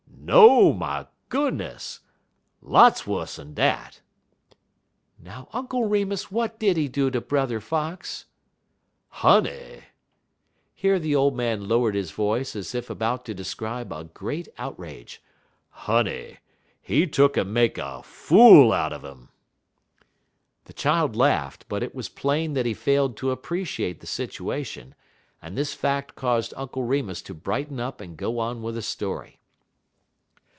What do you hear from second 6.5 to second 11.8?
did he do to Brother Fox?" "Honey!" here the old man